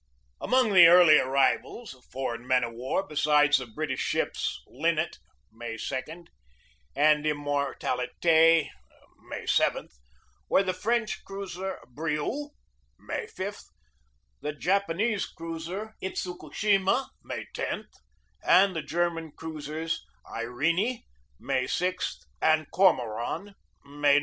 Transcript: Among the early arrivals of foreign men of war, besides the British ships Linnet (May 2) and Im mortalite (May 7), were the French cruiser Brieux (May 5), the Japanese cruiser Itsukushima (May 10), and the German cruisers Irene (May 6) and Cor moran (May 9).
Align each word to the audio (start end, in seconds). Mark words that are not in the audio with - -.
Among 0.41 0.73
the 0.73 0.87
early 0.87 1.19
arrivals 1.19 1.93
of 1.93 2.03
foreign 2.05 2.47
men 2.47 2.63
of 2.63 2.73
war, 2.73 3.05
besides 3.07 3.57
the 3.57 3.67
British 3.67 3.99
ships 3.99 4.59
Linnet 4.65 5.19
(May 5.51 5.77
2) 5.77 6.25
and 6.95 7.23
Im 7.23 7.37
mortalite 7.37 8.69
(May 9.29 9.45
7), 9.45 9.89
were 10.49 10.63
the 10.63 10.73
French 10.73 11.23
cruiser 11.23 11.77
Brieux 11.87 12.49
(May 12.97 13.27
5), 13.27 13.61
the 14.41 14.53
Japanese 14.53 15.27
cruiser 15.27 15.93
Itsukushima 16.01 17.09
(May 17.23 17.45
10), 17.53 17.85
and 18.43 18.75
the 18.75 18.81
German 18.81 19.33
cruisers 19.33 20.03
Irene 20.27 21.03
(May 21.39 21.67
6) 21.67 22.17
and 22.41 22.65
Cor 22.71 22.93
moran 22.93 23.53
(May 23.85 24.13
9). 24.17 24.19